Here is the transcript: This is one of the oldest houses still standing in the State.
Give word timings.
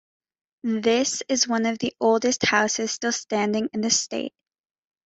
This 0.63 1.21
is 1.29 1.47
one 1.47 1.67
of 1.67 1.77
the 1.77 1.93
oldest 1.99 2.43
houses 2.47 2.89
still 2.91 3.11
standing 3.11 3.69
in 3.71 3.81
the 3.81 3.91
State. 3.91 4.33